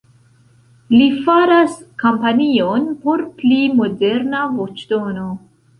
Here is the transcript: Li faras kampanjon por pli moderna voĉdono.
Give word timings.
Li 0.93 1.09
faras 1.27 1.75
kampanjon 2.05 2.91
por 3.05 3.27
pli 3.43 3.63
moderna 3.83 4.45
voĉdono. 4.59 5.33